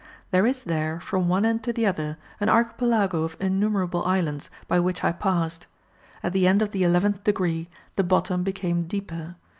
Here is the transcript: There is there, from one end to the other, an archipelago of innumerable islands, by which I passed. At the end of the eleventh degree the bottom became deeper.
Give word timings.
There 0.31 0.47
is 0.47 0.63
there, 0.63 0.99
from 0.99 1.29
one 1.29 1.45
end 1.45 1.61
to 1.61 1.71
the 1.71 1.85
other, 1.85 2.17
an 2.39 2.49
archipelago 2.49 3.21
of 3.21 3.37
innumerable 3.39 4.03
islands, 4.03 4.49
by 4.67 4.79
which 4.79 5.03
I 5.03 5.11
passed. 5.11 5.67
At 6.23 6.33
the 6.33 6.47
end 6.47 6.63
of 6.63 6.71
the 6.71 6.81
eleventh 6.81 7.23
degree 7.23 7.69
the 7.97 8.03
bottom 8.03 8.41
became 8.41 8.87
deeper. 8.87 9.35